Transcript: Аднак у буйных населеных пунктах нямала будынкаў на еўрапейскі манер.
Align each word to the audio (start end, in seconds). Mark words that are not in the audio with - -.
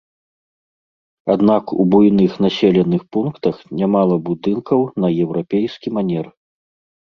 Аднак 1.33 1.73
у 1.83 1.85
буйных 1.91 2.33
населеных 2.45 3.01
пунктах 3.17 3.55
нямала 3.83 4.15
будынкаў 4.31 4.79
на 5.05 5.13
еўрапейскі 5.27 5.87
манер. 6.01 6.25